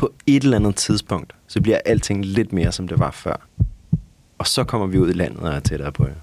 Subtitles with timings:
[0.00, 3.48] På et eller andet tidspunkt, så bliver alting lidt mere, som det var før.
[4.38, 6.14] Og så kommer vi ud i landet og er tættere på jer.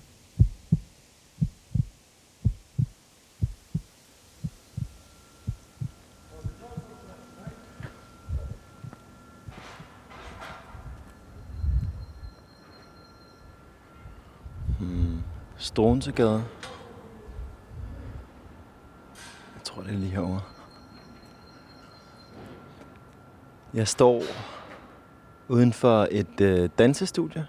[14.79, 15.17] Hmm.
[19.55, 20.56] Jeg tror, det er lige herovre.
[23.77, 24.23] Jeg står
[25.47, 27.47] uden for et øh, dansestudie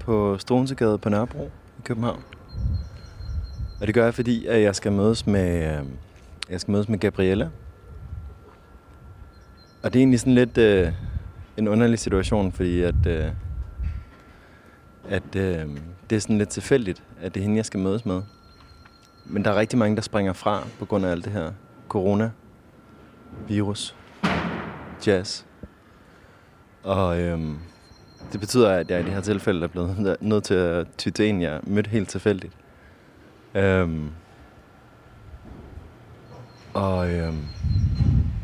[0.00, 2.22] på Struensegade på Nørrebro i København.
[3.80, 5.86] Og det gør jeg, fordi at jeg skal mødes med, øh,
[6.50, 7.48] jeg skal mødes med Gabriella.
[9.82, 10.92] Og det er egentlig sådan lidt øh,
[11.56, 13.30] en underlig situation, fordi at, øh,
[15.08, 15.68] at øh,
[16.10, 18.22] det er sådan lidt tilfældigt, at det er hende, jeg skal mødes med.
[19.24, 21.52] Men der er rigtig mange, der springer fra på grund af alt det her
[21.88, 22.30] corona,
[23.48, 23.96] virus,
[25.06, 25.44] jazz.
[26.82, 27.58] Og øhm,
[28.32, 31.28] det betyder, at jeg i det her tilfælde er blevet nødt til at ty til
[31.28, 32.52] en, jeg mødte helt tilfældigt.
[33.54, 34.10] Øhm,
[36.74, 37.44] og øhm,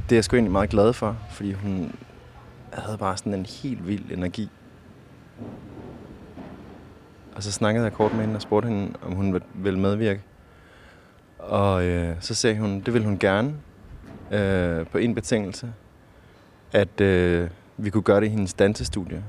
[0.08, 1.94] det er jeg sgu egentlig meget glad for, fordi hun
[2.72, 4.50] havde bare sådan en helt vild energi.
[7.34, 10.22] Og så snakkede jeg kort med hende og spurgte hende, om hun ville medvirke.
[11.38, 13.54] Og øh, så sagde hun, det vil hun gerne,
[14.32, 15.72] øh, på en betingelse,
[16.72, 19.24] at øh, vi kunne gøre det i hendes dansestudie.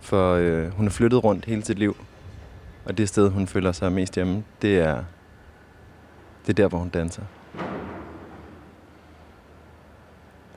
[0.00, 1.96] For øh, hun er flyttet rundt hele sit liv,
[2.84, 5.04] og det sted, hun føler sig mest hjemme, det er,
[6.46, 7.22] det er der, hvor hun danser.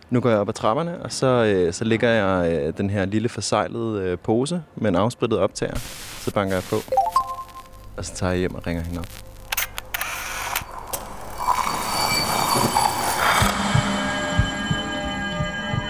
[0.10, 3.06] Nu går jeg op ad trapperne, og så, øh, så ligger jeg øh, den her
[3.06, 5.76] lille forseglede øh, pose med en afsprittet optager.
[6.20, 6.76] Så banker jeg på,
[7.98, 9.29] og så tager jeg hjem og ringer hende op.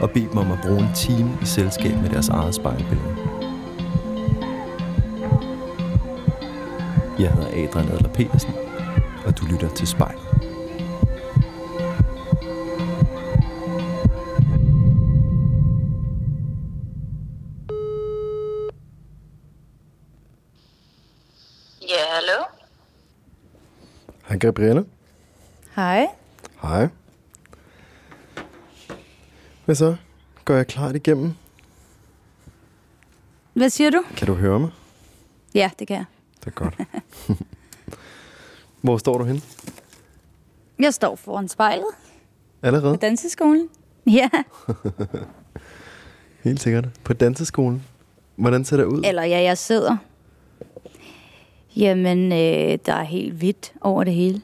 [0.00, 3.16] og bede dem om at bruge en time i selskab med deres eget spejlbillede.
[7.18, 8.54] Jeg hedder Adrian Adler Petersen,
[9.26, 10.22] og du lytter til spejlet.
[21.82, 22.44] Ja, hallo?
[24.28, 24.82] Hej Gabriella.
[25.76, 26.06] Hej.
[26.62, 26.88] Hej.
[29.66, 29.96] Hvad så?
[30.44, 31.32] Går jeg klart igennem?
[33.52, 34.02] Hvad siger du?
[34.16, 34.70] Kan du høre mig?
[35.54, 36.04] Ja, det kan jeg.
[36.40, 36.74] Det er godt.
[38.82, 39.42] Hvor står du hen?
[40.78, 41.86] Jeg står foran spejlet
[42.62, 42.94] Allerede?
[42.94, 43.68] på danseskolen.
[44.06, 44.28] Ja,
[46.44, 46.88] Helt sikkert.
[47.04, 47.84] På danseskolen.
[48.36, 49.02] Hvordan ser det ud?
[49.04, 49.96] eller ja, jeg sidder.
[51.76, 54.42] Jamen, øh, der er helt hvidt over det hele.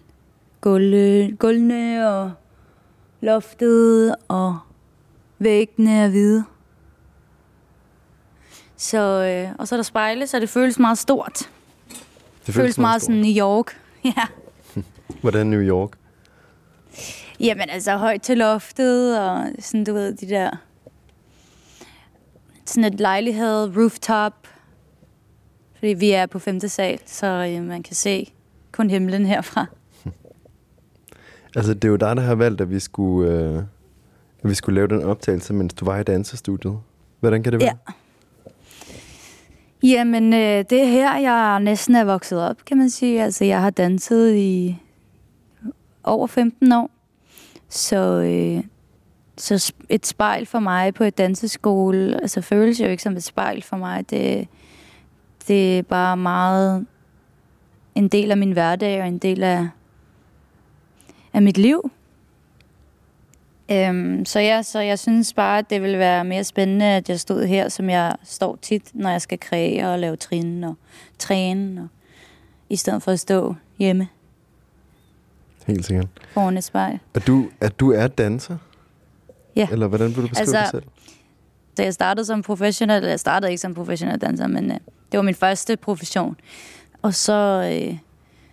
[0.60, 2.32] Gulve, gulvene og
[3.20, 4.58] loftet og
[5.42, 6.44] væggene er hvide.
[8.76, 11.38] Så, øh, og så er der spejle, så det føles meget stort.
[11.88, 13.06] Det det føles meget stort.
[13.06, 13.76] sådan New York.
[14.04, 14.26] Ja.
[15.20, 15.90] Hvordan New York?
[17.40, 20.50] Jamen altså højt til loftet, og sådan, du ved, de der...
[22.64, 24.48] Sådan et lejlighed, rooftop.
[25.78, 28.32] Fordi vi er på femte sal, så øh, man kan se
[28.72, 29.66] kun himlen herfra.
[31.56, 33.62] Altså, det er jo dig, der har valgt, at vi skulle, øh,
[34.42, 36.78] at vi skulle lave den optagelse, mens du var i dansestudiet.
[37.20, 37.76] Hvordan kan det være?
[37.86, 37.92] Ja.
[39.82, 43.22] Jamen, øh, det er her, jeg næsten er vokset op, kan man sige.
[43.22, 44.78] Altså, jeg har danset i
[46.04, 46.90] over 15 år.
[47.68, 48.64] Så, øh,
[49.36, 53.62] så et spejl for mig på et danseskole, altså føles jo ikke som et spejl
[53.62, 54.10] for mig.
[54.10, 54.48] Det,
[55.48, 56.86] det er bare meget
[57.94, 59.68] en del af min hverdag og en del af,
[61.32, 61.90] af mit liv.
[63.70, 67.20] Øhm, så ja, så jeg synes bare, at det ville være mere spændende, at jeg
[67.20, 70.74] stod her, som jeg står tit, når jeg skal kreere og lave trin og
[71.18, 71.88] træne, og,
[72.68, 74.08] i stedet for at stå hjemme
[75.66, 76.06] Helt sikkert.
[76.34, 76.98] foran et spejl.
[77.14, 78.56] Er du, er du er danser?
[79.56, 79.68] Ja.
[79.72, 80.82] Eller hvordan vil du beskrive Altså, dig selv?
[81.76, 84.76] Da jeg startede som professionel, eller jeg startede ikke som professionel danser, men øh,
[85.12, 86.36] det var min første profession.
[87.02, 87.98] Og så øh,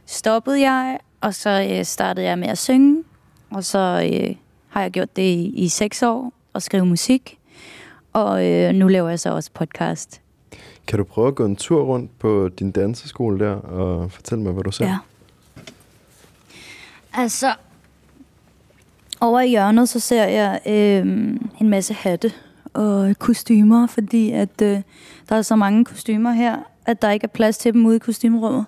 [0.06, 3.04] stoppede jeg, og så øh, startede jeg med at synge.
[3.52, 4.36] Og så øh,
[4.70, 7.40] har jeg gjort det i, i seks år, og skrive musik.
[8.14, 10.22] Og øh, nu laver jeg så også podcast.
[10.88, 14.54] Kan du prøve at gå en tur rundt på din danseskole der, og fortælle mig,
[14.54, 14.86] hvad du ser?
[14.86, 14.98] Ja.
[17.14, 17.54] Altså,
[19.20, 21.08] over i hjørnet, så ser jeg øh,
[21.62, 22.32] en masse hatte
[22.74, 24.82] og kostymer, fordi at øh,
[25.30, 28.00] der er så mange kostymer her, at der ikke er plads til dem ude i
[28.00, 28.66] kostymerummet.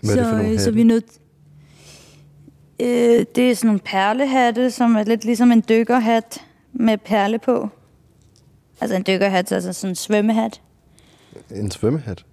[0.00, 0.74] Hvad er det for så, nogle øh, så hatte?
[0.74, 1.04] vi er nødt...
[2.80, 7.68] Øh, det er sådan nogle perlehatte, som er lidt ligesom en dykkerhat med perle på.
[8.80, 10.60] Altså en dykkerhat, altså sådan en svømmehat.
[11.50, 12.24] En svømmehat?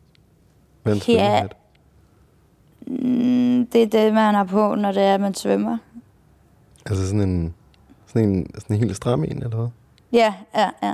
[0.83, 1.13] Hvad er en Ja.
[1.13, 1.55] svømmehat?
[2.87, 5.77] Mm, det er det, man har på, når det er, at man svømmer.
[6.85, 7.53] Altså sådan en,
[8.07, 9.67] sådan en, sådan en helt stram en, eller hvad?
[10.13, 10.93] Ja, ja, ja.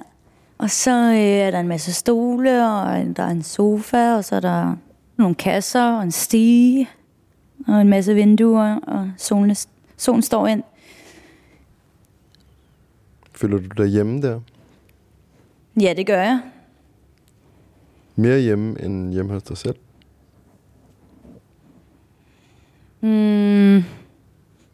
[0.57, 4.25] Og så øh, er der en masse stole, og en- der er en sofa, og
[4.25, 4.75] så er der
[5.17, 6.89] nogle kasser, og en stige,
[7.74, 9.56] og en masse vinduer, og solen,
[9.98, 10.63] solen står ind.
[13.36, 14.39] Føler du dig hjemme der?
[15.81, 16.42] Ja, det gør jeg.
[18.16, 19.75] Mere hjemme end hjemme hos dig selv?
[23.01, 23.83] Mm,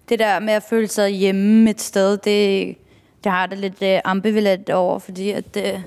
[0.10, 2.78] det der med at føle sig hjemme et sted, det,
[3.24, 5.82] det har det lidt øh, ambivalent over, fordi at, øh,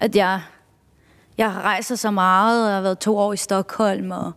[0.00, 0.40] at jeg,
[1.38, 4.32] jeg rejser så meget, og har været to år i Stockholm, og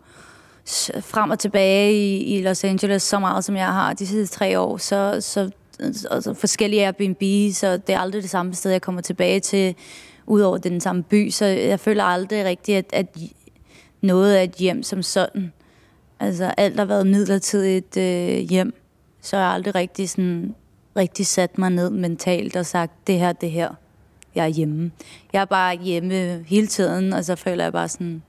[1.01, 4.59] frem og tilbage i, i Los Angeles så meget, som jeg har de sidste tre
[4.59, 5.49] år, så, så
[6.11, 9.75] altså forskellige Airbnb, så det er aldrig det samme sted, jeg kommer tilbage til,
[10.25, 13.17] udover den samme by, så jeg føler aldrig rigtigt, at, at
[14.01, 15.53] noget er et hjem som sådan.
[16.19, 18.73] Altså alt har været midlertidigt øh, hjem,
[19.21, 20.55] så har jeg aldrig rigtig, sådan,
[20.95, 23.69] rigtig sat mig ned mentalt og sagt, det her, det her,
[24.35, 24.91] jeg er hjemme.
[25.33, 28.23] Jeg er bare hjemme hele tiden, og så føler jeg bare sådan...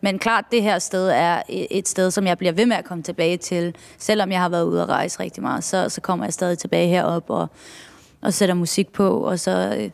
[0.00, 3.02] Men klart, det her sted er et sted, som jeg bliver ved med at komme
[3.02, 3.74] tilbage til.
[3.98, 6.88] Selvom jeg har været ude at rejse rigtig meget, så, så kommer jeg stadig tilbage
[6.88, 7.48] herop og,
[8.20, 9.90] og sætter musik på, og så øh,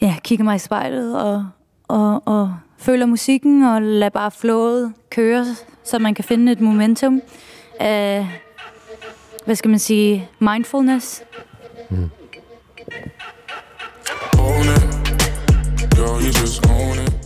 [0.00, 1.46] ja, kigger mig i spejlet og,
[1.88, 5.46] og, og føler musikken og lader bare flowet køre,
[5.84, 7.22] så man kan finde et momentum
[7.80, 8.28] af,
[9.44, 11.22] hvad skal man sige, mindfulness.
[14.38, 14.82] Own it.
[15.96, 17.25] Girl, you just own it.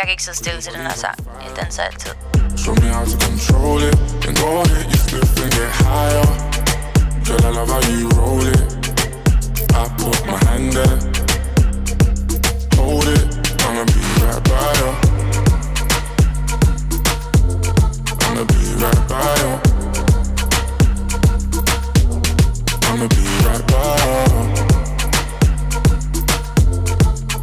[0.00, 1.18] Jeg kan ikke sidde stille til den her sang.
[1.44, 2.10] Jeg danser altid.
[2.56, 3.96] Show me how to control it.
[4.22, 6.26] Then go ahead, you flip and get higher.
[7.26, 8.62] Girl, I love how you roll it.
[9.80, 10.96] I put my hand there.
[12.78, 13.24] Hold it.
[13.66, 14.90] I'ma be right by you.
[18.24, 19.52] I'ma be right by you.
[22.88, 24.16] I'ma be right by you.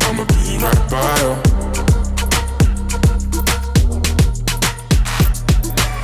[0.05, 1.46] I'ma be right by you.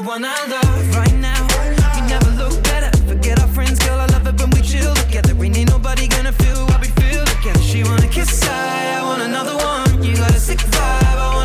[0.00, 1.42] The one I love right now.
[1.96, 2.90] You never look better.
[3.06, 3.98] Forget our friends, girl.
[3.98, 5.32] I love it when we chill together.
[5.42, 7.60] Ain't ain't nobody gonna feel what we feel together.
[7.60, 10.02] She wanna kiss, I, I want another one.
[10.02, 11.37] You got a sick vibe,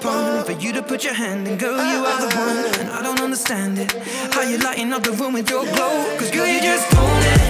[0.00, 1.58] for you to put your hand in.
[1.58, 3.92] Girl, you are the one, and I don't understand it.
[4.32, 6.16] How you lighting up the room with your glow?
[6.18, 7.40] Cause girl, you just own it.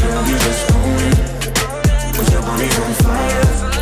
[0.00, 2.16] Girl, you just own it.
[2.16, 3.81] Put your body on fire.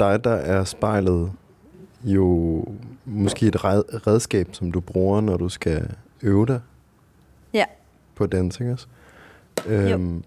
[0.00, 1.32] Dig, der er spejlet
[2.04, 2.64] jo
[3.04, 5.90] måske et red- redskab, som du bruger, når du skal
[6.22, 6.60] øve dig
[7.54, 7.64] Ja.
[8.14, 8.86] på dancing også.
[9.66, 10.24] Øhm,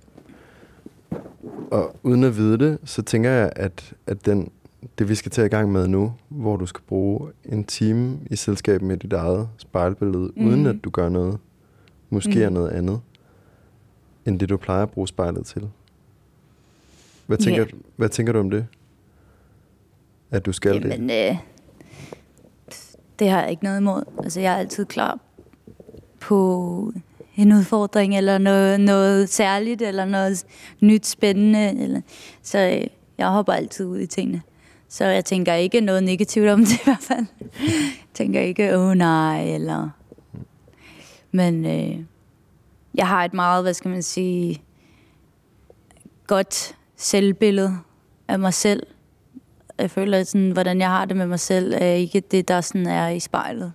[1.72, 4.52] og uden at vide det, så tænker jeg, at, at den,
[5.00, 8.36] det vi skal til i gang med nu, hvor du skal bruge en time i
[8.36, 10.48] selskab med dit eget spejlbillede, mm.
[10.48, 11.38] uden at du gør noget,
[12.10, 12.42] måske Mhm.
[12.42, 13.00] er noget andet,
[14.26, 15.70] end det du plejer at bruge spejlet til.
[17.28, 17.68] Hvad tænker, Ja.
[17.96, 18.66] hvad tænker du om det?
[20.34, 21.00] At du skal det?
[21.02, 21.38] Øh,
[23.20, 24.04] det har jeg ikke noget imod.
[24.24, 25.20] Altså, jeg er altid klar
[26.20, 26.94] på
[27.36, 30.46] en udfordring, eller noget, noget særligt, eller noget
[30.82, 31.82] nyt spændende.
[31.84, 32.02] Eller,
[32.42, 32.88] så øh,
[33.18, 34.42] jeg hopper altid ud i tingene.
[34.88, 37.26] Så jeg tænker ikke noget negativt om det i hvert fald.
[37.62, 39.90] Jeg tænker ikke, åh oh, nej, eller...
[41.32, 42.00] Men øh,
[42.96, 44.64] jeg har et meget, hvad skal man sige,
[46.28, 47.78] godt selvbillede
[48.28, 48.84] af mig selv.
[49.78, 52.88] Jeg føler, sådan, hvordan jeg har det med mig selv, er ikke det, der sådan
[52.88, 53.74] er i spejlet.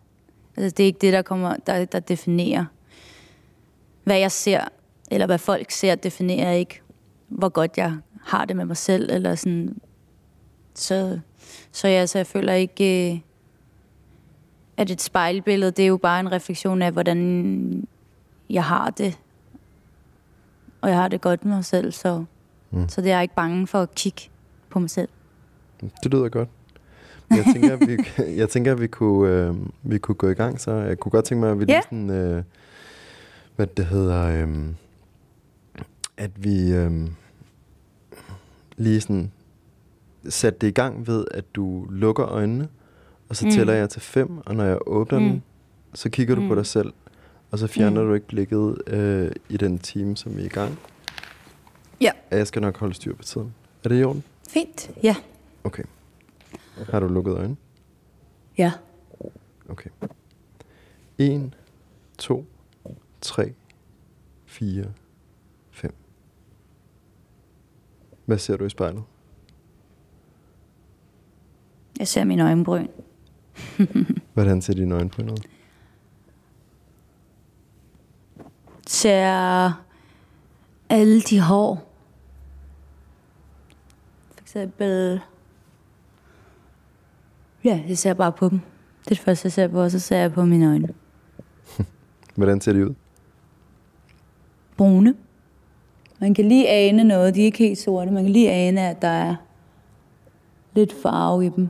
[0.56, 2.64] Altså, det er ikke det, der, kommer, der, der definerer,
[4.04, 4.60] hvad jeg ser,
[5.10, 6.80] eller hvad folk ser, definerer ikke,
[7.28, 9.78] hvor godt jeg har det med mig selv, eller sådan.
[10.74, 11.20] Så,
[11.72, 13.20] så, ja, så jeg føler ikke, øh,
[14.76, 17.88] at et spejlbillede, det er jo bare en refleksion af, hvordan
[18.50, 19.18] jeg har det.
[20.80, 22.24] Og jeg har det godt med mig selv, så,
[22.70, 22.88] mm.
[22.88, 24.22] så det er jeg ikke bange for at kigge
[24.70, 25.08] på mig selv.
[25.80, 26.48] Det lyder godt.
[27.30, 27.96] Jeg tænker, at vi,
[28.40, 31.24] jeg tænker, at vi kunne, øh, vi kunne gå i gang, så jeg kunne godt
[31.24, 31.74] tænke mig, at vi Ja.
[31.74, 32.42] lige sådan, øh,
[33.56, 34.66] hvad det hedder, øh,
[36.16, 36.92] at vi øh,
[38.76, 39.32] lige sådan
[40.28, 42.68] satte det i gang ved, at du lukker øjnene,
[43.28, 43.50] og så Mm.
[43.52, 45.24] tæller jeg til fem, og når jeg åbner Mm.
[45.28, 45.42] den,
[45.94, 46.54] så kigger du på Mm.
[46.56, 46.92] dig selv,
[47.50, 48.08] og så fjerner Mm.
[48.08, 50.78] du ikke blikket øh, i den time, som vi er i gang.
[52.00, 52.10] Ja.
[52.30, 53.54] Og Jeg skal nok holde styr på tiden.
[53.84, 54.22] Er det i orden?
[54.48, 54.90] Fint.
[55.02, 55.16] Ja.
[55.68, 55.84] Okay.
[56.90, 57.56] Har du lukket øjnene?
[58.58, 58.72] Ja.
[59.68, 59.90] Okay.
[61.18, 61.56] 1,
[62.18, 62.46] 2,
[63.20, 63.54] 3,
[64.46, 64.92] 4,
[65.70, 65.94] 5.
[68.24, 69.04] Hvad ser du i spejlet?
[71.98, 72.88] Jeg ser mine øjenbryn.
[74.34, 75.46] Hvordan ser dine på noget?
[78.86, 79.72] Ser
[80.88, 81.92] alle de hår.
[84.30, 85.20] For eksempel...
[87.64, 88.58] Ja, jeg ser bare på dem.
[89.04, 90.88] Det er det første, jeg ser på, og så ser jeg på mine øjne.
[92.36, 92.94] Hvordan ser de ud?
[94.76, 95.14] Brune.
[96.20, 97.34] Man kan lige ane noget.
[97.34, 98.10] De er ikke helt sorte.
[98.10, 99.36] Man kan lige ane, at der er
[100.74, 101.68] lidt farve i dem.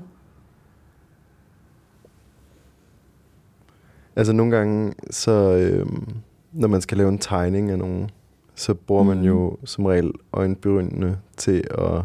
[4.17, 6.09] Altså nogle gange, så øhm,
[6.53, 8.11] når man skal lave en tegning af nogen,
[8.55, 9.27] så bruger man Mhm.
[9.27, 12.03] jo som regel øjenbrynene til at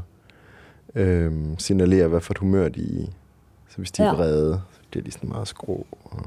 [0.96, 3.08] øhm, signalere, hvad for et humør de er.
[3.74, 4.14] Så hvis de er Ja.
[4.14, 5.86] vrede, så bliver de sådan meget skrå.
[6.04, 6.20] Og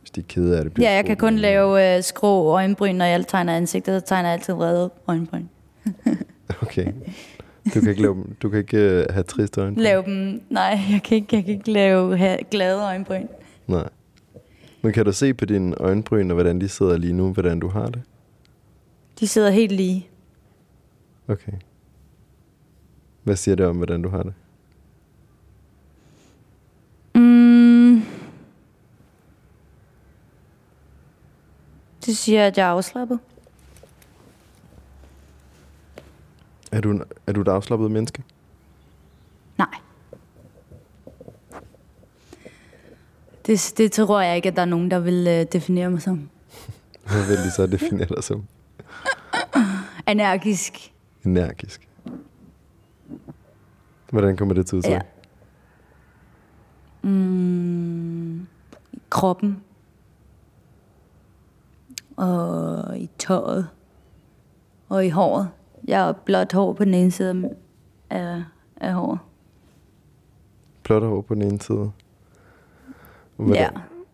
[0.00, 2.94] hvis de er kede af det, bliver Ja, jeg kan kun lave øh, skrå øjenbryn,
[2.96, 4.00] når jeg tegner ansigtet.
[4.02, 5.44] Så tegner jeg altid vrede øjenbryn.
[6.62, 6.92] Okay.
[7.74, 9.82] Du kan ikke, lave, dem- du kan ikke øh, have triste øjne.
[9.82, 10.42] Lave dem...
[10.50, 13.26] Nej, jeg kan ikke, jeg kan ikke lave have glade øjenbryn.
[13.66, 13.88] Nej.
[14.82, 17.68] Men kan du se på dine øjenbryn, og hvordan de sidder lige nu, hvordan du
[17.68, 18.02] har det?
[19.20, 20.06] De sidder helt lige.
[21.28, 21.52] Okay.
[23.22, 24.32] Hvad siger det om, hvordan du har det?
[32.06, 33.18] Det siger, at jeg er afslappet.
[36.72, 38.22] Er du, en- er du et afslappet menneske?
[39.58, 39.68] Nej.
[43.46, 46.28] Det, det tror jeg ikke, at der er nogen, der vil øh, definere mig som.
[47.10, 48.44] Hvad vil de så definere dig som?
[50.08, 50.92] Energisk.
[51.24, 51.88] Energisk.
[54.10, 54.92] Hvordan kommer det til udtryk?
[54.92, 55.00] Ja.
[57.02, 58.46] Mm,
[59.10, 59.62] kroppen.
[62.16, 63.68] Og i tøjet.
[64.88, 65.48] Og i håret.
[65.88, 67.50] Jeg har blåt hår på den ene side
[68.10, 68.42] af,
[68.76, 69.18] af håret.
[70.82, 71.90] Plot hår på den ene side.
[73.36, 73.68] Hvordan, Ja.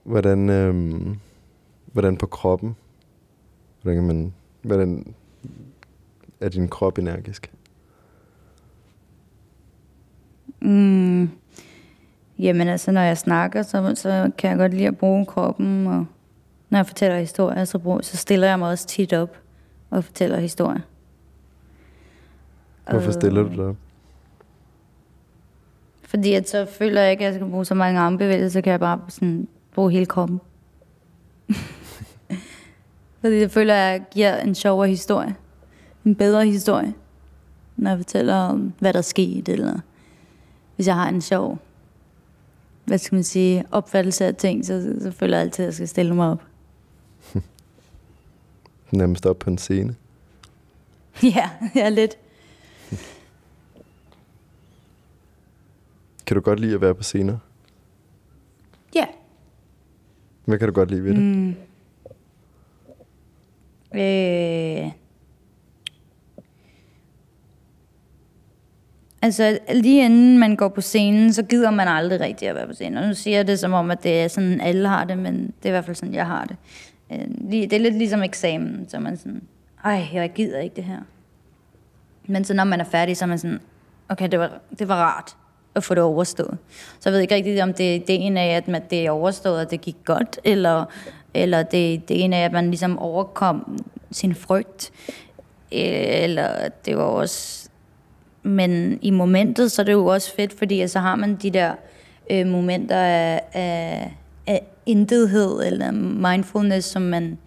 [0.05, 1.19] hvordan, øhm,
[1.93, 2.77] hvordan på kroppen?
[3.83, 4.35] Hvordan kan man...
[4.63, 5.15] Hvordan
[6.41, 7.53] er din krop energisk?
[10.61, 11.31] Mm,
[12.39, 16.07] jamen altså, når jeg snakker, så, så kan jeg godt lide at bruge kroppen, og
[16.71, 19.37] når jeg fortæller historier, så, brug, så stiller jeg mig også tit op
[19.91, 20.81] og fortæller historier.
[22.91, 23.77] Hvorfor stiller du dig op?
[26.03, 28.71] Fordi at så føler jeg ikke, at jeg skal bruge så mange armbevægelser, så kan
[28.71, 30.41] jeg bare sådan bruge hele kroppen.
[33.21, 35.35] Fordi det føler jeg giver en sjovere historie.
[36.05, 36.95] En bedre historie.
[37.77, 39.79] Når jeg fortæller om, hvad der skete, eller
[40.77, 41.59] hvis jeg har en sjov,
[42.85, 45.89] hvad skal man sige, opfattelse af ting, så, så føler jeg altid, at jeg skal
[45.89, 46.43] stille mig op.
[48.91, 49.97] Nærmest op på en scene.
[51.37, 52.19] ja, er lidt.
[56.27, 57.39] Kan du godt lide at være på scener?
[58.95, 59.05] Ja.
[60.45, 61.21] Hvad kan du godt lide ved det?
[61.21, 61.55] Mm.
[63.95, 64.91] Øh.
[69.23, 72.73] Altså, lige inden man går på scenen, så gider man aldrig rigtig at være på
[72.73, 72.99] scenen.
[72.99, 75.35] Og nu siger jeg det som om, at det er sådan, alle har det, men
[75.47, 76.57] det er i hvert fald sådan, jeg har det.
[77.13, 79.43] Øh, Det er lidt ligesom eksamen, så man sådan,
[79.85, 81.01] ej, jeg gider ikke det her.
[82.27, 83.61] Men så når man er færdig, så er man sådan,
[84.09, 85.37] okay, det var, det var rart
[85.75, 86.59] at få det overstået.
[87.01, 89.61] Så jeg ved ikke rigtigt, om det er det af, at man, det er overstået,
[89.61, 90.85] og det gik godt, eller,
[91.35, 93.79] eller det, det ideen af, at man ligesom overkom
[94.11, 94.91] sin frygt,
[95.73, 97.69] øh, eller det var også...
[98.43, 101.75] Men i momentet, så er det jo også fedt, fordi så har man de der
[102.31, 104.17] øh, momenter af, af,
[104.49, 107.39] af intethed, eller mindfulness, som man,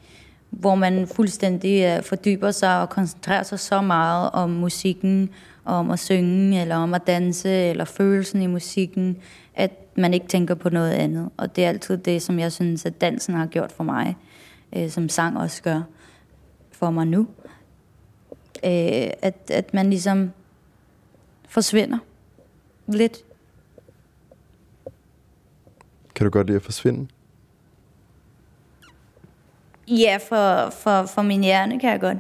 [0.49, 5.29] hvor man fuldstændig øh, fordyber sig og koncentrerer sig så meget om musikken,
[5.65, 9.17] om at synge, eller om at danse, eller følelsen i musikken,
[9.55, 11.29] at man ikke tænker på noget andet.
[11.37, 14.17] Og det er altid det, som jeg synes, at dansen har gjort for mig,
[14.75, 15.81] øh, som sang også gør
[16.71, 17.27] for mig nu.
[18.63, 20.31] Øh, at, at man ligesom
[21.49, 21.97] forsvinder
[22.87, 23.17] lidt.
[26.15, 27.07] Kan du godt lide at forsvinde?
[29.87, 32.17] Ja, for, for, for min hjerne kan jeg godt.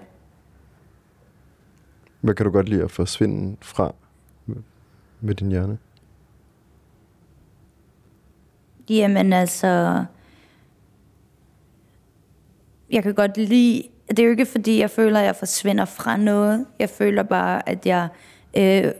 [2.21, 3.93] Hvad kan du godt lide at forsvinde fra
[5.21, 5.77] med- din hjerne?
[8.89, 10.05] Jamen altså...
[12.91, 13.83] Jeg kan godt lide...
[14.07, 16.65] Det er jo ikke, fordi jeg føler, at jeg forsvinder fra noget.
[16.79, 18.07] Jeg føler bare, at jeg
[18.57, 18.91] øh,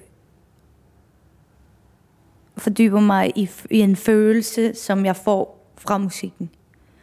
[2.61, 6.49] fordyber mig i, i en følelse, som jeg får fra musikken.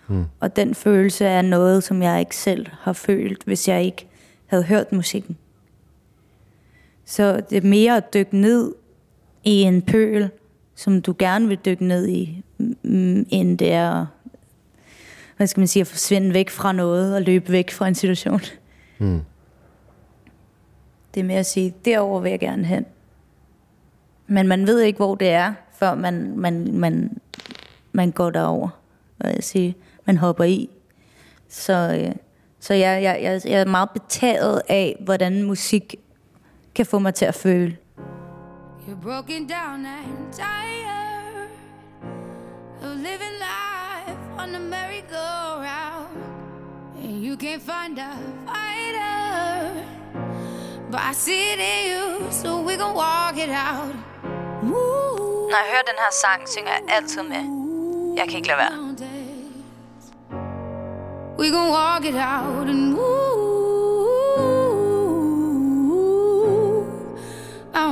[0.09, 0.25] Mm.
[0.41, 4.07] Og den følelse er noget, som jeg ikke selv har følt, hvis jeg ikke
[4.47, 5.37] havde hørt musikken.
[7.05, 8.75] Så det er mere at dykke ned
[9.45, 10.31] i en pøl,
[10.75, 14.07] som du gerne vil dykke ned i, mm, end det er,
[15.37, 18.41] hvad skal man sige, at forsvinde væk fra noget og løbe væk fra en situation.
[18.99, 19.21] Mm.
[21.15, 22.85] Det er mere at sige, derover vil jeg gerne hen.
[24.29, 27.19] Men man ved ikke, hvor det er, før man, man, man,
[27.93, 28.69] man går derover.
[29.17, 29.77] Hvad jeg sige?
[30.09, 30.71] man hopper i.
[31.49, 32.15] Så, øh,
[32.61, 35.95] så jeg, jeg, jeg, jeg er meget betaget af, hvordan musik
[36.75, 37.77] kan få mig til at føle.
[38.89, 41.49] You're broken down and tired
[42.83, 46.17] of living life on the merry-go-round.
[47.03, 48.13] And you can't find a
[48.47, 49.85] fighter,
[50.91, 54.08] but I see it in you, so we gon' walk it out.
[54.71, 57.45] Når jeg hører den her sang, synger jeg altid med.
[58.17, 58.89] Jeg kan ikke lade være.
[61.39, 63.29] We gon' walk it out and move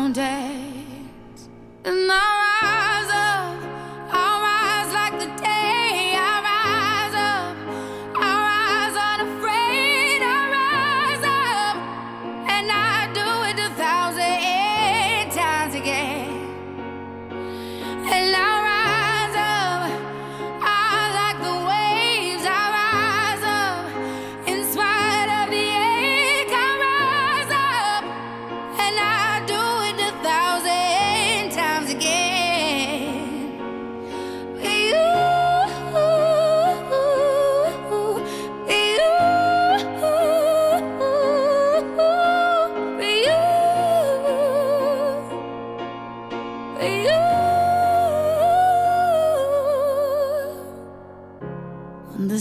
[0.07, 1.49] mountains.
[1.85, 2.46] And I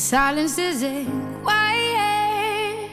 [0.05, 0.83] silence is
[1.41, 2.91] quiet,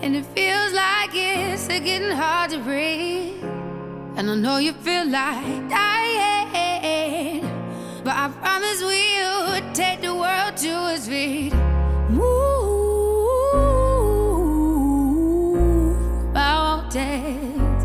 [0.00, 3.42] and it feels like it's getting hard to breathe.
[4.14, 7.42] And I know you feel like dying,
[8.04, 11.52] but I promise we'll take the world to its feet.
[12.10, 12.22] Move
[16.32, 17.84] mountains,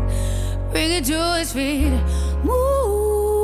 [0.70, 2.00] bring it to its feet.
[2.44, 3.35] Move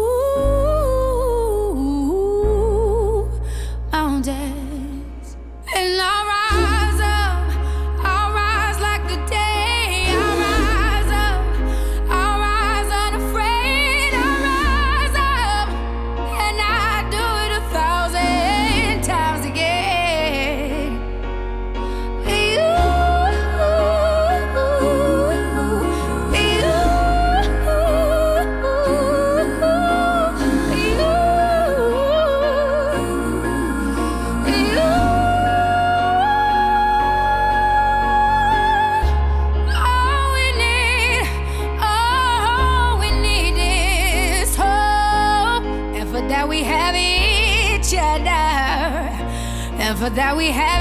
[50.37, 50.72] we have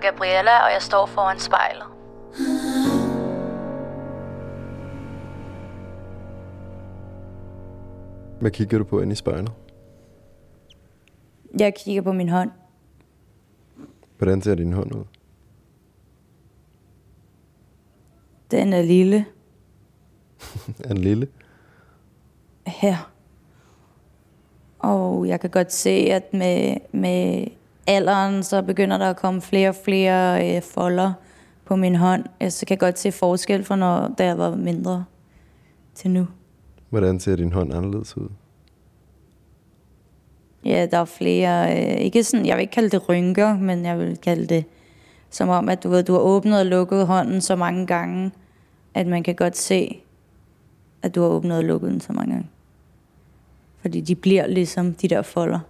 [0.00, 1.86] Gabriella, og jeg står foran spejlet.
[8.40, 9.52] Hvad kigger du på inde i spejlet?
[11.58, 12.50] Jeg kigger på min hånd.
[14.18, 15.04] Hvordan ser din hånd ud?
[18.50, 19.26] Den er lille
[20.84, 21.28] Er den lille?
[22.66, 23.10] her.
[24.78, 27.46] Og jeg kan godt se, at med, med
[27.90, 31.12] alderen, så begynder der at komme flere og flere øh, folder
[31.64, 32.24] på min hånd.
[32.40, 35.04] Jeg så kan godt se forskel fra, når da jeg var mindre
[35.94, 36.26] til nu.
[36.88, 38.28] Hvordan ser din hånd anderledes ud?
[40.64, 43.98] Ja, der er flere, øh, ikke sådan, jeg vil ikke kalde det rynker, men jeg
[43.98, 44.64] vil kalde det
[45.30, 48.30] som om, at du, ved, du har åbnet og lukket hånden så mange gange,
[48.94, 50.02] at man kan godt se,
[51.02, 52.48] at du har åbnet og lukket den så mange gange.
[53.80, 55.60] Fordi de bliver ligesom de der folder.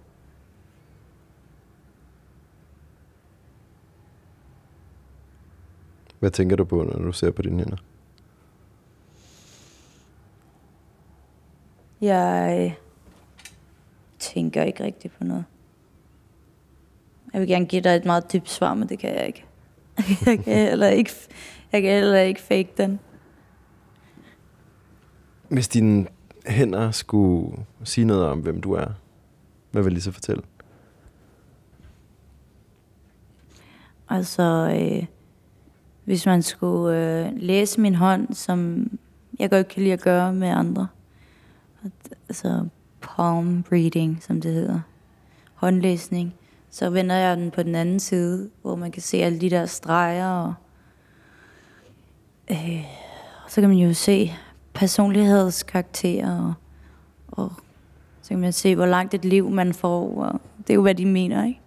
[6.21, 7.77] Hvad tænker du på, når du ser på dine hænder?
[12.01, 12.75] Jeg
[14.19, 15.45] tænker ikke rigtigt på noget.
[17.33, 19.45] Jeg vil gerne give dig et meget dybt svar, men det kan jeg ikke.
[20.25, 21.11] jeg, kan heller ikke
[21.71, 22.99] jeg kan heller ikke fake den.
[25.49, 26.07] Hvis dine
[26.45, 28.87] hænder skulle sige noget om, hvem du er,
[29.71, 30.43] hvad vil så fortælle?
[34.09, 34.43] Altså,
[34.79, 35.05] øh,
[36.11, 38.87] hvis man skulle øh, læse min hånd, som
[39.39, 40.87] jeg godt kan lide at gøre med andre.
[42.29, 42.67] Altså
[43.01, 44.79] palm reading, som det hedder.
[45.53, 46.33] Håndlæsning.
[46.69, 49.65] Så vender jeg den på den anden side, hvor man kan se alle de der
[49.65, 50.27] streger.
[50.27, 50.53] Og,
[52.51, 52.85] øh,
[53.45, 54.33] og så kan man jo se
[54.73, 56.37] personlighedskarakterer.
[56.37, 56.53] Og,
[57.27, 57.51] og
[58.21, 60.23] så kan man se, hvor langt et liv man får.
[60.23, 61.61] Og det er jo, hvad de mener, ikke?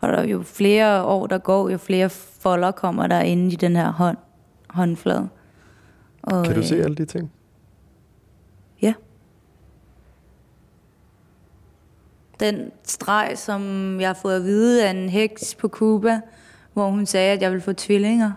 [0.00, 3.56] Og der er jo flere år, der går, jo flere folder kommer der inde i
[3.56, 4.16] den her hånd,
[4.68, 5.28] håndflade.
[6.22, 7.32] Og, Kan du se øh, alle de ting?
[8.82, 8.94] Ja.
[12.40, 13.60] Den streg, som
[14.00, 16.20] jeg har fået at vide af en heks på Cuba,
[16.72, 18.32] hvor hun sagde, at jeg ville få tvillinger.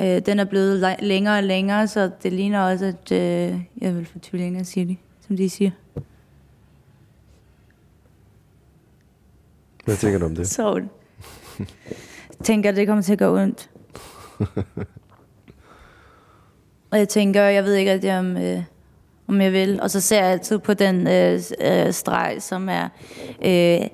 [0.00, 4.06] Øh, den er blevet længere og længere, så det ligner også, at øh, jeg vil
[4.06, 4.96] få tvillinger, siger de,
[5.26, 5.70] som de siger.
[9.84, 10.48] Hvad tænker du om det?
[10.56, 10.82] Så
[12.44, 13.70] tænker, at det kommer til at gå ondt.
[16.90, 18.62] Og jeg tænker, jeg ved ikke rigtig, om, øh,
[19.26, 19.80] om jeg vil.
[19.82, 22.88] Og så ser jeg altid på den øh, øh, streg, som er
[23.44, 23.88] øh,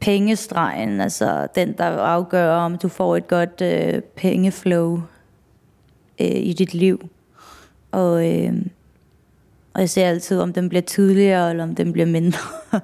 [0.00, 1.00] pengestregen.
[1.00, 5.00] Altså den, der afgør, om du får et godt øh, pengeflow
[6.20, 7.08] øh, i dit liv.
[7.92, 8.52] Og, øh,
[9.74, 12.38] og jeg ser altid, om den bliver tydeligere, eller om den bliver mindre.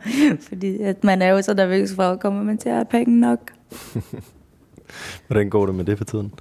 [0.48, 3.52] Fordi at man er jo så nervøs for, kommer man til at have penge nok?
[5.26, 6.34] Hvordan går det med det for tiden?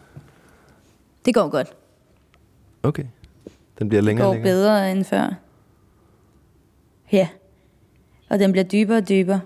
[1.26, 1.74] Det går godt.
[2.84, 3.04] Okay.
[3.80, 4.54] Den bliver længere går og længere.
[4.54, 5.34] bedre end før.
[7.12, 7.28] Ja.
[8.30, 9.42] Og den bliver dybere og dybere.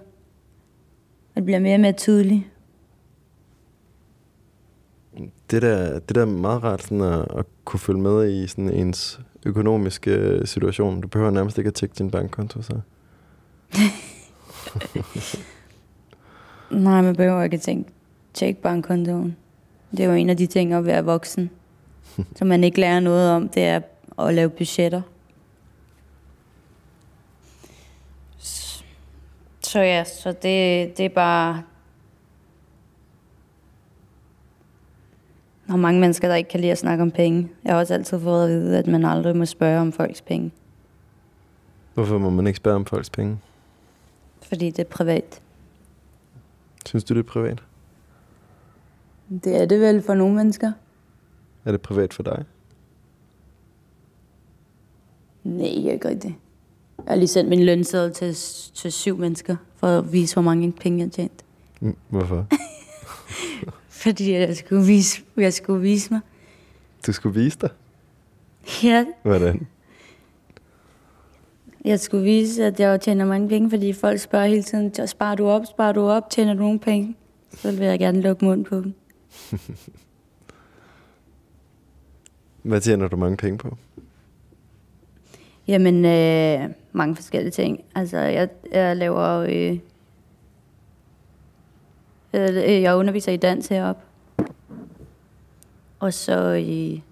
[1.29, 2.51] Og det bliver mere og mere tydelig.
[5.51, 8.69] Det der, det der er meget rart sådan at, at kunne følge med i sådan
[8.69, 11.01] ens økonomiske situation.
[11.01, 12.79] Du behøver nærmest ikke at tjekke din bankkonto, så.
[16.71, 17.91] Nej, man behøver ikke at tænke,
[18.35, 19.35] tjek bankkontoen.
[19.91, 21.49] Det er jo en af de ting at være voksen.
[22.35, 23.81] som man ikke lærer noget om, det er
[24.19, 25.01] at lave budgetter.
[29.61, 31.63] Så ja, så det, det er bare...
[35.67, 37.49] Der er mange mennesker, der ikke kan lide at snakke om penge.
[37.63, 40.51] Jeg har også altid fået at vide, at man aldrig må spørge om folks penge.
[41.93, 43.37] Hvorfor må man ikke spørge om folks penge?
[44.41, 45.41] Fordi det er privat.
[46.85, 47.63] Synes du, det er privat?
[49.29, 50.71] Det er det vel for nogle mennesker?
[51.65, 52.45] Er det privat for dig?
[55.43, 56.33] Nej, ikke rigtigt.
[56.97, 58.33] Jeg har lige sendt min lønseddel til,
[58.73, 61.45] til syv mennesker, for at vise, hvor mange penge jeg har tjent.
[61.79, 62.47] Mm, Hvorfor?
[64.03, 66.21] Fordi jeg skulle vise, jeg skulle vise mig.
[67.07, 67.69] Du skulle vise dig.
[68.83, 69.67] Ja, Hvordan?
[71.85, 75.35] jeg skulle vise, at jeg tjener mange penge, fordi folk spørger hele tiden, "Så sparer
[75.35, 77.15] du op, sparer du op, tjener du nogle penge?
[77.57, 78.93] Så vil jeg gerne lukke mund på dem.
[82.63, 83.77] Hvad tjener du mange penge på?
[85.67, 87.83] Jamen, øh, mange forskellige ting.
[87.95, 89.39] Altså, jeg, jeg laver...
[89.39, 89.77] Øh,
[92.33, 94.01] øh, jeg underviser i dans heroppe.
[95.99, 97.03] Og så i,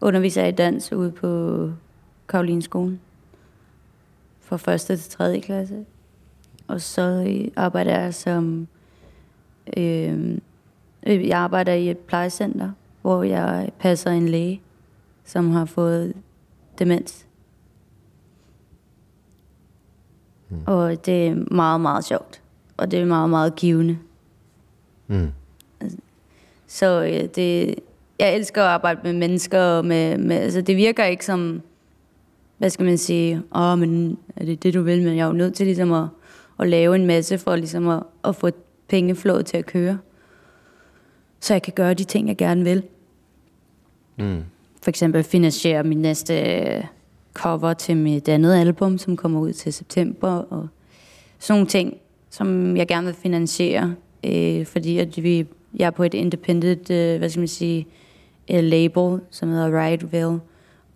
[0.00, 1.70] underviser jeg i dans ude på
[2.28, 3.00] Karolinskolen.
[4.40, 4.80] Fra 1.
[4.80, 5.40] til 3.
[5.40, 5.84] klasse.
[6.68, 8.68] Og så øh, arbejder jeg som...
[9.76, 10.38] Øh,
[11.06, 12.70] jeg arbejder i et plejecenter,
[13.02, 14.60] hvor jeg passer en læge,
[15.24, 16.14] som har fået
[16.78, 17.26] demens.
[20.48, 20.56] Mm.
[20.66, 22.40] Og det er meget, meget sjovt.
[22.76, 23.98] Og det er meget, meget givende.
[25.06, 25.30] Mm.
[26.66, 27.74] Så øh, det,
[28.18, 29.60] jeg elsker at arbejde med mennesker.
[29.60, 31.62] Og med, med, altså det virker ikke som,
[32.58, 35.02] hvad skal man sige, åh, men er det det, du vil?
[35.02, 36.08] Men jeg er jo nødt til ligesom at,
[36.60, 38.50] at lave en masse for ligesom at, at få
[38.88, 39.98] pengeflået til at køre.
[41.42, 42.82] Så jeg kan gøre de ting, jeg gerne vil.
[44.16, 44.42] Mm.
[44.82, 46.84] For eksempel finansiere min næste øh,
[47.34, 50.68] cover til mit andet album, som kommer ud til september, og
[51.38, 51.96] sådan nogle ting,
[52.30, 57.18] som jeg gerne vil finansiere, øh, fordi at vi, jeg er på et independent, øh,
[57.18, 57.86] hvad skal man sige,
[58.50, 60.40] øh, label, som hedder Rightville,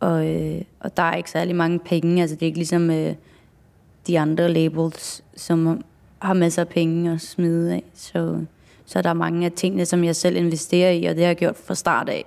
[0.01, 3.15] og, øh, og der er ikke særlig mange penge, altså det er ikke ligesom øh,
[4.07, 5.85] de andre labels, som
[6.19, 8.45] har masser af penge at smide af, så,
[8.87, 11.37] så der er mange af tingene, som jeg selv investerer i, og det har jeg
[11.37, 12.25] gjort fra start af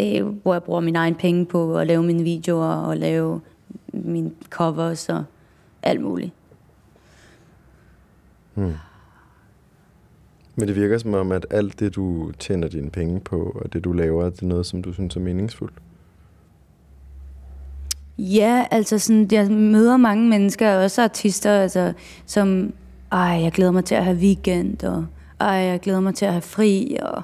[0.00, 3.40] øh, hvor jeg bruger mine egne penge på at lave mine videoer og lave
[3.92, 5.24] mine covers og
[5.82, 6.32] alt muligt.
[8.54, 8.72] Mm.
[10.56, 13.84] Men det virker som om, at alt det, du tjener dine penge på, og det,
[13.84, 15.74] du laver, det er noget, som du synes er meningsfuldt.
[18.18, 21.92] Ja, altså sådan, jeg møder mange mennesker, også artister, altså,
[22.26, 22.72] som,
[23.12, 25.06] ej, jeg glæder mig til at have weekend, og
[25.40, 27.22] ej, jeg glæder mig til at have fri, og,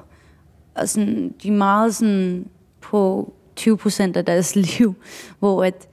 [0.75, 2.47] og sådan, de er meget sådan
[2.81, 4.95] på 20 procent af deres liv,
[5.39, 5.87] hvor at,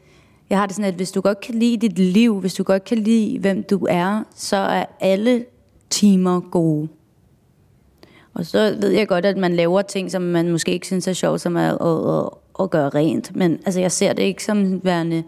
[0.50, 2.84] jeg har det sådan, at hvis du godt kan lide dit liv, hvis du godt
[2.84, 5.44] kan lide, hvem du er, så er alle
[5.90, 6.88] timer gode.
[8.34, 11.12] Og så ved jeg godt, at man laver ting, som man måske ikke synes er
[11.12, 12.30] sjovt, som er at, at,
[12.64, 13.36] at gøre rent.
[13.36, 15.24] Men altså, jeg ser det ikke som værende...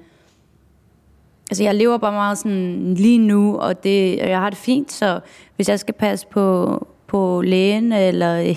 [1.55, 4.93] Altså, jeg lever bare meget sådan lige nu, og, det, og jeg har det fint,
[4.93, 5.21] så
[5.57, 8.41] hvis jeg skal passe på, på lægen, eller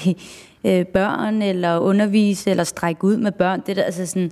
[0.65, 4.31] øh, børn, eller undervise, eller strække ud med børn, det der, altså sådan...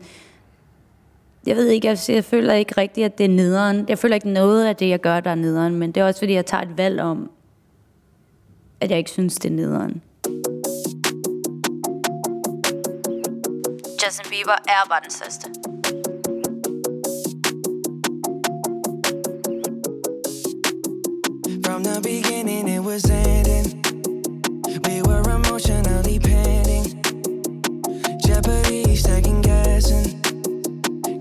[1.45, 3.85] Jeg ved ikke, jeg, jeg føler ikke rigtigt, at det er nederen.
[3.89, 6.19] Jeg føler ikke noget af det, jeg gør, der er nederen, men det er også,
[6.19, 7.29] fordi jeg tager et valg om,
[8.81, 10.01] at jeg ikke synes, det er nederen.
[14.05, 15.74] Justin Bieber er bare den største.
[21.85, 23.79] the beginning, it was ending.
[24.85, 26.85] We were emotionally panting.
[28.25, 30.19] Jeopardy, second guessing.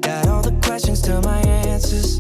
[0.01, 2.19] Got all the questions to my answers.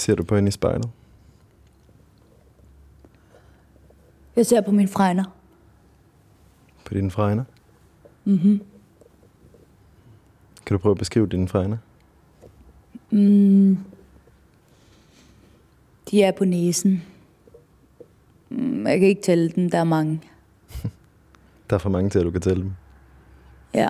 [0.00, 0.90] Ser du på hende i spejlet?
[4.36, 5.24] Jeg ser på min fregner.
[6.84, 7.44] På dine fregner?
[8.24, 8.60] Mm-hmm.
[10.66, 11.76] Kan du prøve at beskrive dine fregner?
[13.10, 13.78] Mm.
[16.10, 17.02] De er på næsen.
[18.50, 20.20] Mm, Jeg kan ikke tælle dem, der er mange.
[21.70, 22.72] Der er for mange til, at du kan tælle dem.
[23.74, 23.88] Ja.